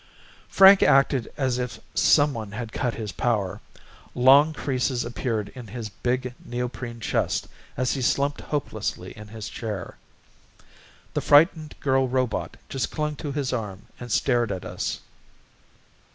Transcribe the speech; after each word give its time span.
Frank 0.49 0.81
acted 0.81 1.31
as 1.37 1.59
if 1.59 1.79
someone 1.93 2.53
had 2.53 2.71
cut 2.71 2.95
his 2.95 3.11
power. 3.11 3.61
Long 4.15 4.51
creases 4.51 5.05
appeared 5.05 5.49
in 5.49 5.67
his 5.67 5.89
big 5.89 6.33
neoprene 6.43 6.99
chest 6.99 7.47
as 7.77 7.93
he 7.93 8.01
slumped 8.01 8.41
hopelessly 8.41 9.11
in 9.15 9.27
his 9.27 9.47
chair. 9.47 9.97
The 11.13 11.21
frightened 11.21 11.75
girl 11.81 12.07
robot 12.07 12.57
just 12.67 12.89
clung 12.89 13.15
to 13.17 13.31
his 13.31 13.53
arm 13.53 13.83
and 13.99 14.11
stared 14.11 14.51
at 14.51 14.65
us. 14.65 15.01